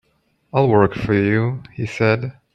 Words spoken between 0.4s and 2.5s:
"I'll work for you," he said.